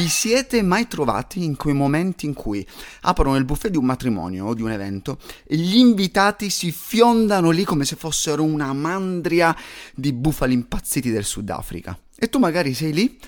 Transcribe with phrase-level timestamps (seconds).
[0.00, 2.66] Vi siete mai trovati in quei momenti in cui
[3.02, 7.50] aprono il buffet di un matrimonio o di un evento e gli invitati si fiondano
[7.50, 9.54] lì come se fossero una mandria
[9.94, 11.98] di bufali impazziti del Sudafrica?
[12.16, 13.18] E tu magari sei lì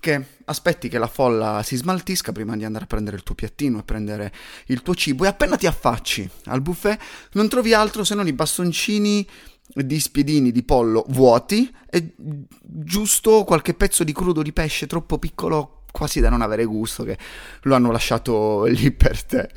[0.00, 3.78] che aspetti che la folla si smaltisca prima di andare a prendere il tuo piattino
[3.78, 4.32] e prendere
[4.66, 7.00] il tuo cibo e appena ti affacci al buffet
[7.34, 9.24] non trovi altro se non i bastoncini
[9.72, 15.79] di spiedini di pollo vuoti e giusto qualche pezzo di crudo di pesce troppo piccolo
[15.90, 17.18] quasi da non avere gusto che
[17.62, 19.48] lo hanno lasciato lì per te.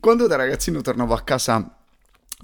[0.00, 1.76] Quando da ragazzino tornavo a casa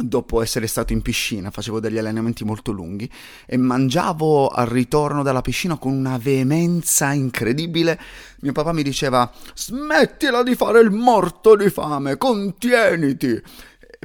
[0.00, 3.10] dopo essere stato in piscina, facevo degli allenamenti molto lunghi
[3.46, 7.98] e mangiavo al ritorno dalla piscina con una veemenza incredibile,
[8.40, 13.42] mio papà mi diceva smettila di fare il morto di fame, contieniti.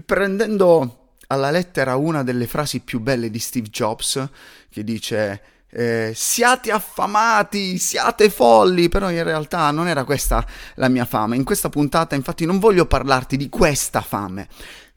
[0.03, 4.27] Prendendo alla lettera una delle frasi più belle di Steve Jobs,
[4.69, 5.41] che dice
[5.75, 11.35] eh, siate affamati, siate folli, però in realtà non era questa la mia fame.
[11.35, 14.47] In questa puntata infatti non voglio parlarti di questa fame,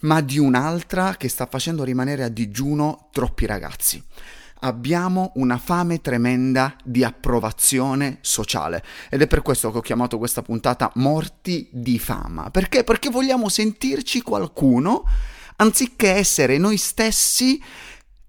[0.01, 4.03] ma di un'altra che sta facendo rimanere a digiuno troppi ragazzi.
[4.61, 10.43] Abbiamo una fame tremenda di approvazione sociale ed è per questo che ho chiamato questa
[10.43, 12.51] puntata Morti di fama.
[12.51, 12.85] Perché?
[12.85, 15.05] Perché vogliamo sentirci qualcuno
[15.57, 17.63] anziché essere noi stessi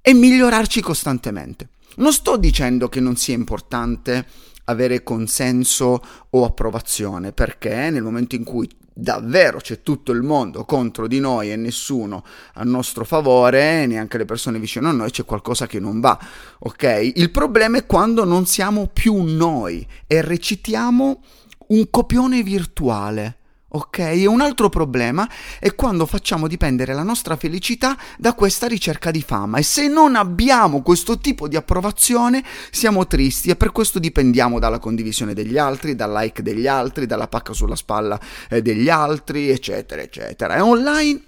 [0.01, 1.69] e migliorarci costantemente.
[1.97, 4.25] Non sto dicendo che non sia importante
[4.65, 11.07] avere consenso o approvazione, perché nel momento in cui davvero c'è tutto il mondo contro
[11.07, 15.65] di noi e nessuno a nostro favore, neanche le persone vicino a noi, c'è qualcosa
[15.65, 16.19] che non va,
[16.59, 17.13] ok?
[17.15, 21.23] Il problema è quando non siamo più noi e recitiamo
[21.67, 23.36] un copione virtuale
[23.69, 23.99] Ok?
[23.99, 25.29] E un altro problema
[25.59, 30.15] è quando facciamo dipendere la nostra felicità da questa ricerca di fama e se non
[30.15, 35.95] abbiamo questo tipo di approvazione siamo tristi e per questo dipendiamo dalla condivisione degli altri,
[35.95, 38.17] dal like degli altri, dalla pacca sulla spalla
[38.49, 40.55] eh, degli altri, eccetera, eccetera.
[40.55, 41.21] E online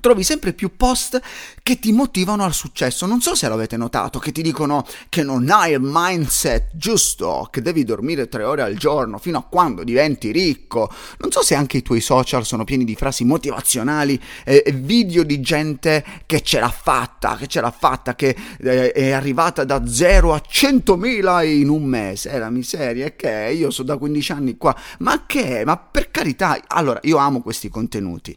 [0.00, 1.20] trovi sempre più post
[1.62, 3.06] che ti motivano al successo.
[3.06, 7.60] Non so se l'avete notato, che ti dicono che non hai il mindset giusto, che
[7.62, 10.90] devi dormire tre ore al giorno fino a quando diventi ricco.
[11.18, 15.24] Non so se anche i tuoi social sono pieni di frasi motivazionali e eh, video
[15.24, 19.86] di gente che ce l'ha fatta, che ce l'ha fatta, che eh, è arrivata da
[19.86, 22.30] 0 a 100.000 in un mese.
[22.30, 24.74] È la miseria, è che io sono da 15 anni qua.
[24.98, 25.64] Ma che?
[25.64, 28.36] Ma per carità, allora io amo questi contenuti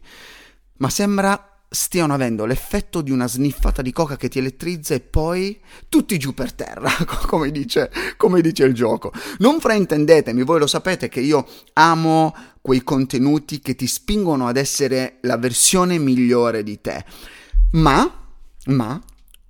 [0.84, 5.58] ma sembra stiano avendo l'effetto di una sniffata di coca che ti elettrizza e poi
[5.88, 6.90] tutti giù per terra,
[7.26, 9.10] come dice, come dice il gioco.
[9.38, 15.20] Non fraintendetemi, voi lo sapete che io amo quei contenuti che ti spingono ad essere
[15.22, 17.02] la versione migliore di te.
[17.72, 18.28] Ma,
[18.66, 19.00] ma,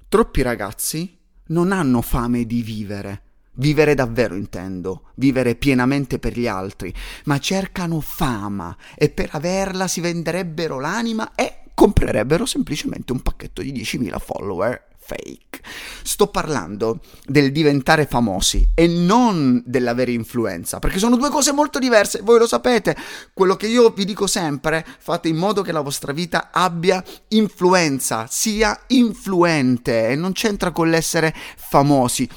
[0.09, 3.23] troppi ragazzi non hanno fame di vivere.
[3.57, 6.93] Vivere davvero intendo, vivere pienamente per gli altri,
[7.25, 13.73] ma cercano fama e per averla si venderebbero l'anima e comprerebbero semplicemente un pacchetto di
[13.73, 15.61] 10.000 follower fake.
[16.03, 22.21] Sto parlando del diventare famosi e non dell'avere influenza, perché sono due cose molto diverse,
[22.23, 22.97] voi lo sapete.
[23.33, 28.27] Quello che io vi dico sempre, fate in modo che la vostra vita abbia influenza,
[28.29, 32.29] sia influente e non c'entra con l'essere famosi.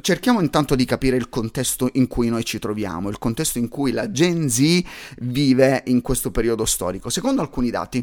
[0.00, 3.92] Cerchiamo intanto di capire il contesto in cui noi ci troviamo, il contesto in cui
[3.92, 4.82] la Gen Z
[5.18, 7.10] vive in questo periodo storico.
[7.10, 8.02] Secondo alcuni dati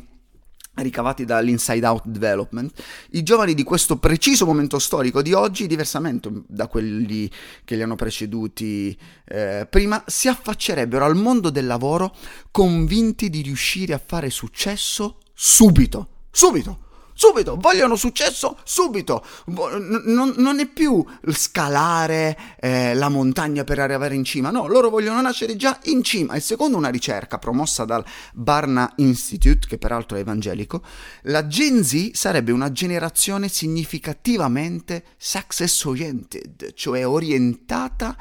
[0.75, 2.71] ricavati dall'Inside Out Development,
[3.11, 7.29] i giovani di questo preciso momento storico di oggi, diversamente da quelli
[7.65, 8.95] che li hanno preceduti
[9.25, 12.15] eh, prima, si affaccerebbero al mondo del lavoro
[12.51, 16.87] convinti di riuscire a fare successo subito, subito
[17.19, 24.23] subito, vogliono successo subito, non, non è più scalare eh, la montagna per arrivare in
[24.23, 26.35] cima, no, loro vogliono nascere già in cima.
[26.35, 30.81] E secondo una ricerca promossa dal Barna Institute, che peraltro è evangelico,
[31.23, 38.15] la Gen Z sarebbe una generazione significativamente success oriented, cioè orientata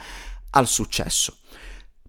[0.50, 1.36] al successo.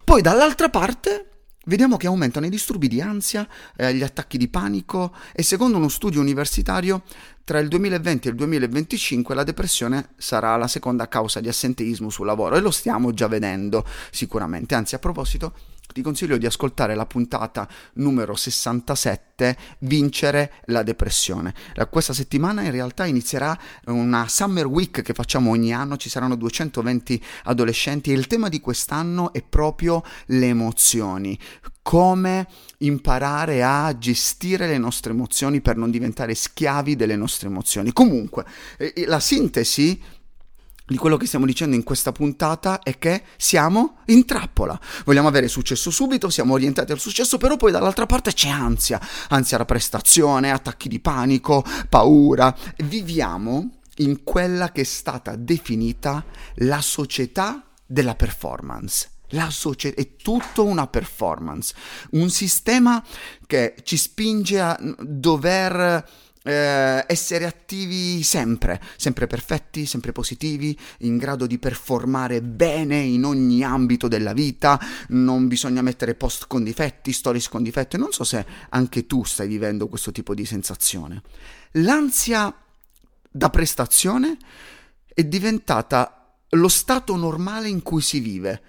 [0.04, 1.39] Poi dall'altra parte
[1.70, 5.88] vediamo che aumentano i disturbi di ansia, eh, gli attacchi di panico e secondo uno
[5.88, 7.04] studio universitario
[7.46, 12.26] tra il 2020 e il 2025 la depressione sarà la seconda causa di assenteismo sul
[12.26, 14.76] lavoro e lo stiamo già vedendo sicuramente.
[14.76, 15.54] Anzi, a proposito,
[15.94, 21.54] ti consiglio di ascoltare la puntata numero 67, Vincere la depressione.
[21.90, 27.24] Questa settimana in realtà inizierà una Summer Week che facciamo ogni anno, ci saranno 220
[27.46, 31.38] adolescenti e il tema di quest'anno è proprio le emozioni
[31.82, 32.48] come
[32.80, 37.92] imparare a gestire le nostre emozioni per non diventare schiavi delle nostre emozioni.
[37.92, 38.46] Comunque,
[39.08, 40.00] la sintesi
[40.90, 44.78] di quello che stiamo dicendo in questa puntata è che siamo in trappola.
[45.06, 49.00] Vogliamo avere successo subito, siamo orientati al successo, però poi dall'altra parte c'è ansia,
[49.30, 52.56] ansia da prestazione, attacchi di panico, paura.
[52.78, 56.26] Viviamo in quella che è stata definita
[56.56, 59.12] la società della performance.
[59.34, 61.76] La società è tutto una performance,
[62.12, 63.04] un sistema
[63.46, 66.04] che ci spinge a dover
[66.50, 73.64] eh, essere attivi sempre, sempre perfetti, sempre positivi, in grado di performare bene in ogni
[73.64, 74.80] ambito della vita,
[75.10, 79.48] non bisogna mettere post con difetti, stories con difetti, non so se anche tu stai
[79.48, 81.22] vivendo questo tipo di sensazione.
[81.74, 82.54] L'ansia
[83.32, 84.38] da prestazione
[85.14, 88.62] è diventata lo stato normale in cui si vive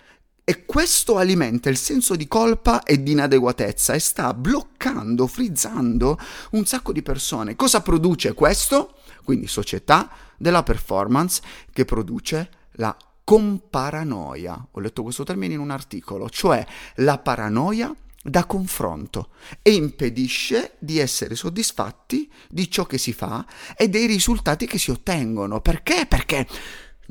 [0.50, 6.18] e questo alimenta il senso di colpa e di inadeguatezza e sta bloccando, frizzando
[6.50, 7.54] un sacco di persone.
[7.54, 8.96] Cosa produce questo?
[9.22, 11.40] Quindi società della performance
[11.72, 14.66] che produce la comparanoia.
[14.72, 16.66] Ho letto questo termine in un articolo, cioè
[16.96, 19.28] la paranoia da confronto
[19.62, 24.90] e impedisce di essere soddisfatti di ciò che si fa e dei risultati che si
[24.90, 25.60] ottengono.
[25.60, 26.06] Perché?
[26.08, 26.44] Perché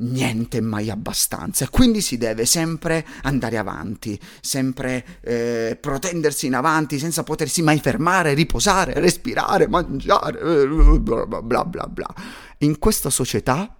[0.00, 7.22] niente mai abbastanza, quindi si deve sempre andare avanti, sempre eh, protendersi in avanti senza
[7.22, 12.14] potersi mai fermare, riposare, respirare, mangiare, bla bla bla bla.
[12.58, 13.74] In questa società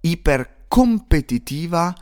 [0.00, 1.94] ipercompetitiva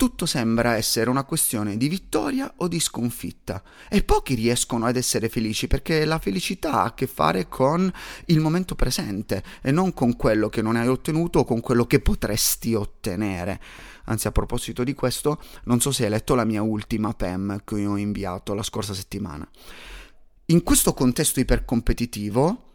[0.00, 5.28] tutto sembra essere una questione di vittoria o di sconfitta e pochi riescono ad essere
[5.28, 7.92] felici perché la felicità ha a che fare con
[8.24, 12.00] il momento presente e non con quello che non hai ottenuto o con quello che
[12.00, 13.60] potresti ottenere.
[14.04, 17.84] Anzi, a proposito di questo, non so se hai letto la mia ultima PEM che
[17.84, 19.46] ho inviato la scorsa settimana.
[20.46, 22.69] In questo contesto ipercompetitivo,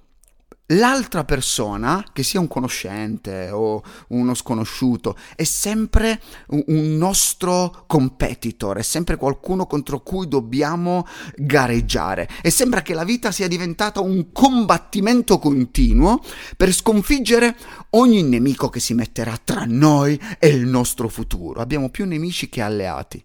[0.68, 8.82] l'altra persona, che sia un conoscente o uno sconosciuto, è sempre un nostro competitor, è
[8.82, 15.38] sempre qualcuno contro cui dobbiamo gareggiare e sembra che la vita sia diventata un combattimento
[15.38, 16.22] continuo
[16.58, 17.56] per sconfiggere
[17.92, 21.62] ogni nemico che si metterà tra noi e il nostro futuro.
[21.62, 23.24] Abbiamo più nemici che alleati.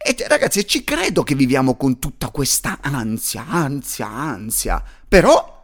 [0.00, 5.57] E ragazzi, ci credo che viviamo con tutta questa ansia, ansia, ansia, però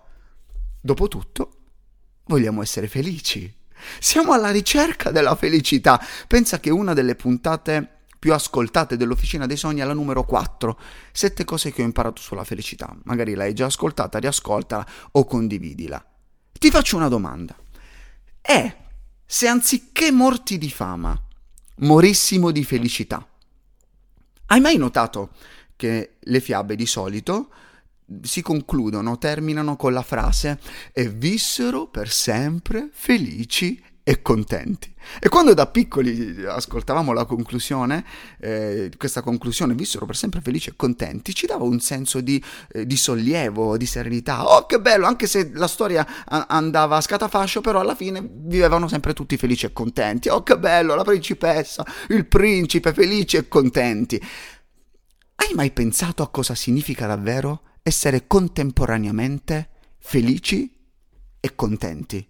[0.85, 1.51] Dopotutto,
[2.27, 3.51] vogliamo essere felici.
[3.99, 5.99] Siamo alla ricerca della felicità.
[6.29, 10.79] Pensa che una delle puntate più ascoltate dell'Officina dei Sogni è la numero 4.
[11.11, 12.95] Sette cose che ho imparato sulla felicità.
[13.05, 16.05] Magari l'hai già ascoltata, riascoltala o condividila.
[16.53, 17.57] Ti faccio una domanda.
[18.43, 18.77] E
[19.25, 21.19] se anziché morti di fama,
[21.77, 23.27] morissimo di felicità?
[24.49, 25.31] Hai mai notato
[25.77, 27.49] che le fiabe di solito
[28.23, 30.59] si concludono, terminano con la frase
[30.93, 34.93] e vissero per sempre felici e contenti.
[35.19, 38.05] E quando da piccoli ascoltavamo la conclusione,
[38.39, 42.43] eh, questa conclusione, vissero per sempre felici e contenti, ci dava un senso di,
[42.73, 44.45] eh, di, sollievo, di serenità.
[44.45, 48.89] Oh, che bello, anche se la storia a- andava a scatafascio, però alla fine vivevano
[48.89, 50.29] sempre tutti felici e contenti.
[50.29, 54.23] Oh, che bello, la principessa, il principe, felici e contenti.
[55.37, 60.75] Hai mai pensato a cosa significa davvero essere contemporaneamente felici
[61.39, 62.27] e contenti.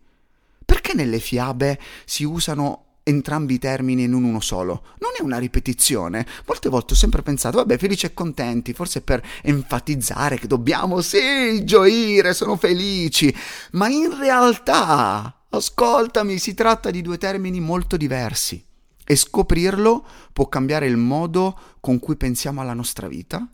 [0.65, 4.83] Perché nelle fiabe si usano entrambi i termini in uno solo?
[4.99, 6.27] Non è una ripetizione.
[6.47, 11.65] Molte volte ho sempre pensato, vabbè, felici e contenti, forse per enfatizzare che dobbiamo, sì,
[11.65, 13.33] gioire, sono felici.
[13.73, 18.65] Ma in realtà, ascoltami, si tratta di due termini molto diversi.
[19.07, 23.49] E scoprirlo può cambiare il modo con cui pensiamo alla nostra vita,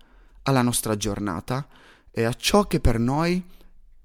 [0.45, 1.66] alla nostra giornata,
[2.11, 3.43] e a ciò che per noi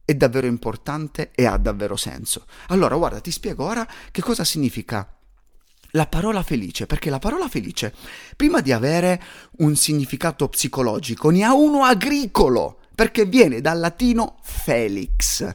[0.06, 2.46] è davvero importante e ha davvero senso.
[2.68, 5.10] Allora, guarda, ti spiego ora che cosa significa
[5.92, 7.94] la parola felice, perché la parola felice,
[8.36, 9.22] prima di avere
[9.60, 15.50] un significato psicologico, ne ha uno agricolo, perché viene dal latino felix,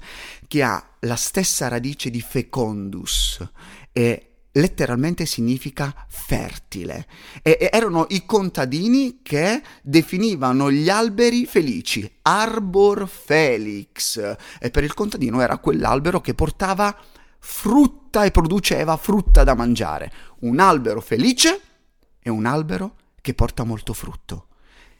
[0.48, 3.46] che ha la stessa radice di fecondus
[3.92, 7.06] e letteralmente significa fertile.
[7.42, 14.36] E, erano i contadini che definivano gli alberi felici, arbor felix.
[14.58, 16.96] E per il contadino era quell'albero che portava
[17.38, 20.12] frutta e produceva frutta da mangiare.
[20.40, 21.60] Un albero felice
[22.18, 24.46] è un albero che porta molto frutto.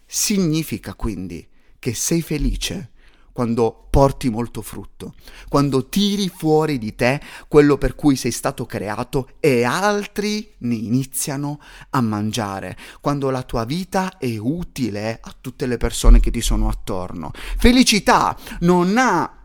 [0.07, 1.47] Significa quindi
[1.79, 2.91] che sei felice
[3.33, 5.15] quando porti molto frutto,
[5.49, 11.61] quando tiri fuori di te quello per cui sei stato creato e altri ne iniziano
[11.91, 16.69] a mangiare, quando la tua vita è utile a tutte le persone che ti sono
[16.69, 17.33] attorno.
[17.57, 19.40] Felicità non ha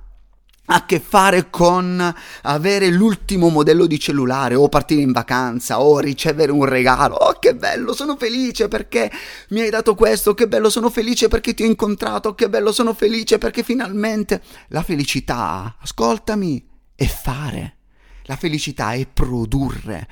[0.65, 6.51] a che fare con avere l'ultimo modello di cellulare o partire in vacanza o ricevere
[6.51, 7.15] un regalo.
[7.15, 9.11] Oh, che bello, sono felice perché
[9.49, 12.93] mi hai dato questo, che bello, sono felice perché ti ho incontrato, che bello, sono
[12.93, 17.77] felice perché finalmente la felicità, ascoltami, è fare.
[18.23, 20.07] La felicità è produrre.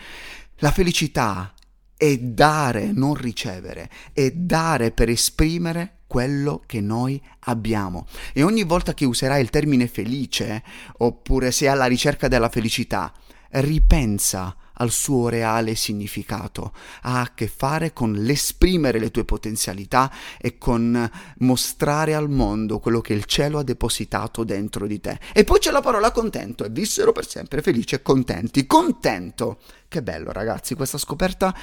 [0.57, 1.53] La felicità
[1.97, 8.05] è dare, non ricevere, è dare per esprimere quello che noi abbiamo.
[8.33, 10.63] E ogni volta che userai il termine felice,
[10.97, 13.11] oppure sei alla ricerca della felicità,
[13.49, 16.73] ripensa al suo reale significato.
[17.03, 21.09] Ha a che fare con l'esprimere le tue potenzialità e con
[21.39, 25.19] mostrare al mondo quello che il cielo ha depositato dentro di te.
[25.33, 28.67] E poi c'è la parola contento e vissero per sempre felici e contenti.
[28.67, 29.59] Contento!
[29.87, 31.55] Che bello ragazzi, questa scoperta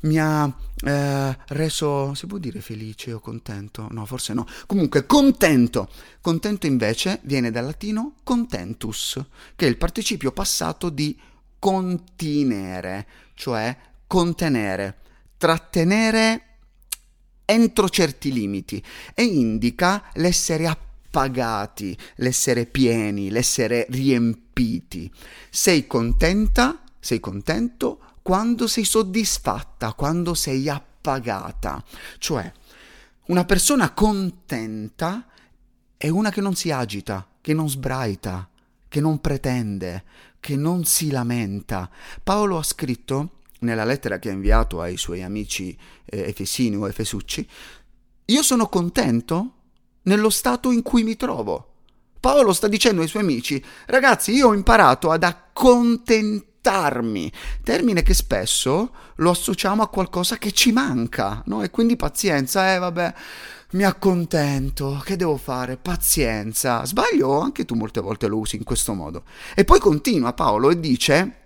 [0.00, 0.50] mi ha
[0.84, 3.88] eh, reso, si può dire felice o contento?
[3.90, 4.46] No, forse no.
[4.66, 5.88] Comunque, contento.
[6.20, 9.22] Contento invece viene dal latino contentus,
[9.54, 11.18] che è il participio passato di
[11.58, 14.98] continere, cioè contenere,
[15.36, 16.42] trattenere
[17.44, 18.82] entro certi limiti
[19.14, 25.10] e indica l'essere appagati, l'essere pieni, l'essere riempiti.
[25.48, 31.82] Sei contenta, sei contento quando sei soddisfatta, quando sei appagata.
[32.18, 32.52] Cioè,
[33.26, 35.26] una persona contenta
[35.96, 38.48] è una che non si agita, che non sbraita,
[38.88, 40.04] che non pretende,
[40.40, 41.88] che non si lamenta.
[42.22, 47.48] Paolo ha scritto nella lettera che ha inviato ai suoi amici eh, efesini o efesucci,
[48.26, 49.52] io sono contento
[50.02, 51.72] nello stato in cui mi trovo.
[52.18, 58.94] Paolo sta dicendo ai suoi amici, ragazzi, io ho imparato ad accontentarmi termine che spesso
[59.16, 61.62] lo associamo a qualcosa che ci manca, no?
[61.62, 63.14] E quindi pazienza, eh vabbè,
[63.72, 65.76] mi accontento, che devo fare?
[65.76, 66.84] Pazienza.
[66.84, 67.40] Sbaglio?
[67.40, 69.24] Anche tu molte volte lo usi in questo modo.
[69.54, 71.40] E poi continua Paolo e dice...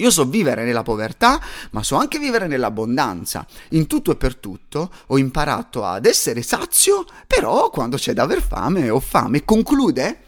[0.00, 1.40] Io so vivere nella povertà,
[1.72, 3.44] ma so anche vivere nell'abbondanza.
[3.70, 8.40] In tutto e per tutto ho imparato ad essere sazio, però quando c'è da aver
[8.40, 9.44] fame ho fame.
[9.44, 10.20] Conclude,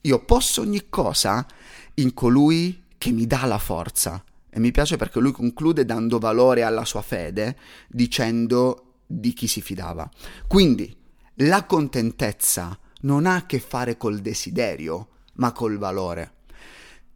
[0.00, 1.46] io posso ogni cosa
[1.94, 4.22] in colui che mi dà la forza.
[4.48, 9.60] E mi piace perché lui conclude dando valore alla sua fede, dicendo di chi si
[9.62, 10.08] fidava.
[10.46, 10.94] Quindi
[11.36, 16.34] la contentezza non ha a che fare col desiderio, ma col valore.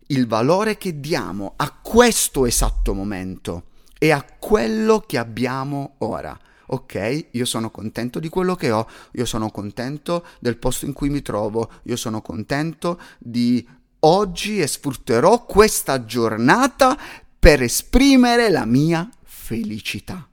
[0.09, 3.67] Il valore che diamo a questo esatto momento
[3.99, 6.39] e a quello che abbiamo ora.
[6.67, 11.11] Ok, io sono contento di quello che ho, io sono contento del posto in cui
[11.11, 13.67] mi trovo, io sono contento di
[14.01, 16.99] oggi e sfrutterò questa giornata
[17.39, 20.27] per esprimere la mia felicità.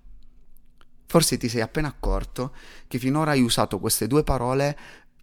[1.12, 2.54] Forse ti sei appena accorto
[2.88, 4.78] che finora hai usato queste due parole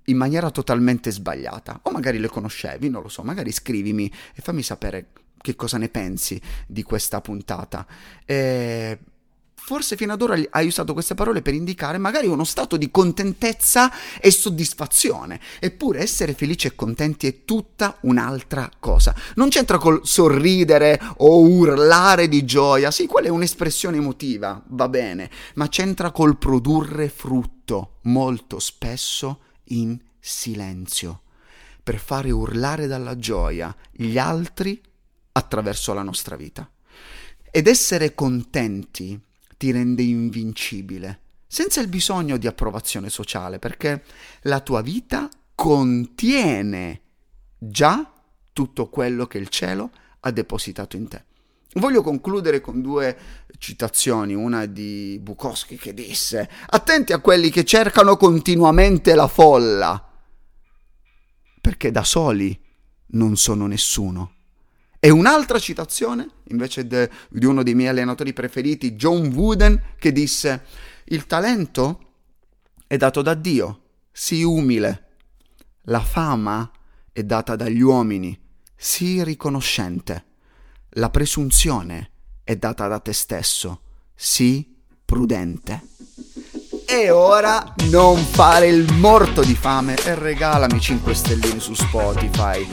[0.07, 4.65] in maniera totalmente sbagliata, o magari le conoscevi, non lo so, magari scrivimi e fammi
[4.65, 7.87] sapere che cosa ne pensi di questa puntata.
[8.25, 8.99] E
[9.67, 13.91] forse fino ad ora hai usato queste parole per indicare magari uno stato di contentezza
[14.21, 19.13] e soddisfazione, eppure essere felici e contenti è tutta un'altra cosa.
[19.35, 25.29] Non c'entra col sorridere o urlare di gioia, sì, quella è un'espressione emotiva, va bene,
[25.55, 31.23] ma c'entra col produrre frutto, molto spesso in silenzio,
[31.83, 34.81] per fare urlare dalla gioia gli altri
[35.33, 36.71] attraverso la nostra vita.
[37.51, 39.21] Ed essere contenti
[39.57, 44.03] ti rende invincibile, senza il bisogno di approvazione sociale, perché
[44.43, 47.01] la tua vita contiene
[47.59, 48.13] già
[48.53, 51.25] tutto quello che il cielo ha depositato in te.
[51.75, 53.17] Voglio concludere con due
[53.59, 60.11] citazioni, una di Bukowski che disse attenti a quelli che cercano continuamente la folla,
[61.61, 62.59] perché da soli
[63.09, 64.36] non sono nessuno.
[65.07, 70.65] E un'altra citazione, invece de, di uno dei miei allenatori preferiti, John Wooden, che disse,
[71.05, 72.15] il talento
[72.89, 75.05] è dato da Dio, sii umile.
[75.83, 76.69] La fama
[77.13, 78.37] è data dagli uomini,
[78.75, 80.25] sii riconoscente.
[80.95, 82.11] La presunzione
[82.43, 83.83] è data da te stesso,
[84.13, 85.83] sii prudente.
[86.89, 92.65] E ora non fare il morto di fame e regalami 5 stelline su Spotify.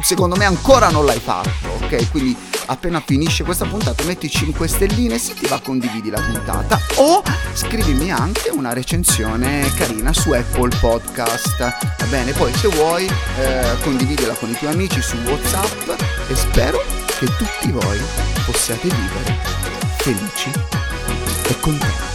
[0.00, 2.10] Secondo me ancora non l'hai fatto, ok?
[2.10, 2.34] Quindi
[2.66, 8.10] appena finisce questa puntata metti 5 stelline se ti va condividi la puntata o scrivimi
[8.10, 11.58] anche una recensione carina su Apple Podcast.
[11.58, 16.82] Va bene, poi se vuoi eh, condividila con i tuoi amici su WhatsApp e spero
[17.18, 18.00] che tutti voi
[18.46, 19.36] possiate vivere
[19.98, 20.50] felici
[21.46, 22.09] e contenti.